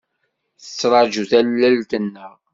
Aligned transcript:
Tettṛaǧu 0.61 1.23
tallalt-nneɣ. 1.31 2.33